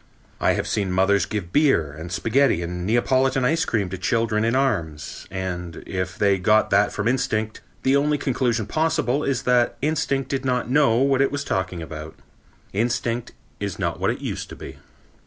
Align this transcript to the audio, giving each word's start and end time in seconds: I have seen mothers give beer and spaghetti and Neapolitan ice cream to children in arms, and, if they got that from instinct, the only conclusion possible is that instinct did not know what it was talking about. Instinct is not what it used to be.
I 0.39 0.53
have 0.53 0.67
seen 0.67 0.91
mothers 0.91 1.27
give 1.27 1.53
beer 1.53 1.91
and 1.91 2.11
spaghetti 2.11 2.63
and 2.63 2.87
Neapolitan 2.87 3.45
ice 3.45 3.65
cream 3.65 3.87
to 3.89 3.99
children 3.99 4.43
in 4.43 4.55
arms, 4.55 5.27
and, 5.29 5.83
if 5.85 6.17
they 6.17 6.39
got 6.39 6.71
that 6.71 6.91
from 6.91 7.07
instinct, 7.07 7.61
the 7.83 7.95
only 7.95 8.17
conclusion 8.17 8.65
possible 8.65 9.23
is 9.23 9.43
that 9.43 9.77
instinct 9.79 10.29
did 10.29 10.43
not 10.43 10.67
know 10.71 10.95
what 10.97 11.21
it 11.21 11.31
was 11.31 11.43
talking 11.43 11.83
about. 11.83 12.15
Instinct 12.73 13.33
is 13.59 13.77
not 13.77 13.99
what 13.99 14.09
it 14.09 14.21
used 14.21 14.49
to 14.49 14.55
be. 14.55 14.79